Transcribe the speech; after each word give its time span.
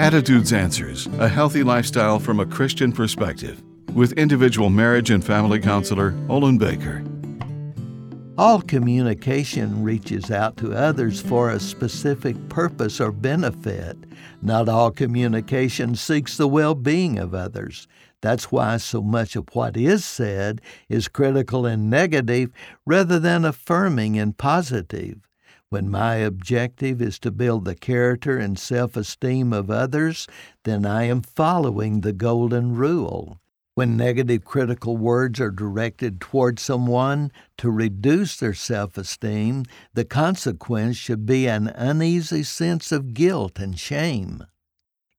Attitudes 0.00 0.54
Answers 0.54 1.08
A 1.18 1.28
Healthy 1.28 1.62
Lifestyle 1.62 2.18
from 2.18 2.40
a 2.40 2.46
Christian 2.46 2.90
Perspective 2.90 3.62
with 3.92 4.12
individual 4.12 4.70
marriage 4.70 5.10
and 5.10 5.22
family 5.22 5.60
counselor 5.60 6.14
Olin 6.30 6.56
Baker. 6.56 7.04
All 8.38 8.62
communication 8.62 9.82
reaches 9.82 10.30
out 10.30 10.56
to 10.56 10.72
others 10.72 11.20
for 11.20 11.50
a 11.50 11.60
specific 11.60 12.48
purpose 12.48 12.98
or 12.98 13.12
benefit. 13.12 13.98
Not 14.40 14.70
all 14.70 14.90
communication 14.90 15.94
seeks 15.94 16.38
the 16.38 16.48
well 16.48 16.74
being 16.74 17.18
of 17.18 17.34
others. 17.34 17.86
That's 18.22 18.50
why 18.50 18.78
so 18.78 19.02
much 19.02 19.36
of 19.36 19.48
what 19.52 19.76
is 19.76 20.02
said 20.02 20.62
is 20.88 21.08
critical 21.08 21.66
and 21.66 21.90
negative 21.90 22.50
rather 22.86 23.18
than 23.18 23.44
affirming 23.44 24.18
and 24.18 24.34
positive. 24.34 25.29
When 25.70 25.88
my 25.88 26.16
objective 26.16 27.00
is 27.00 27.20
to 27.20 27.30
build 27.30 27.64
the 27.64 27.76
character 27.76 28.36
and 28.36 28.58
self 28.58 28.96
esteem 28.96 29.52
of 29.52 29.70
others, 29.70 30.26
then 30.64 30.84
I 30.84 31.04
am 31.04 31.22
following 31.22 32.00
the 32.00 32.12
Golden 32.12 32.74
Rule. 32.74 33.38
When 33.76 33.96
negative 33.96 34.44
critical 34.44 34.96
words 34.96 35.38
are 35.38 35.52
directed 35.52 36.20
toward 36.20 36.58
someone 36.58 37.30
to 37.58 37.70
reduce 37.70 38.36
their 38.36 38.52
self 38.52 38.98
esteem, 38.98 39.62
the 39.94 40.04
consequence 40.04 40.96
should 40.96 41.24
be 41.24 41.46
an 41.46 41.68
uneasy 41.68 42.42
sense 42.42 42.90
of 42.90 43.14
guilt 43.14 43.60
and 43.60 43.78
shame. 43.78 44.42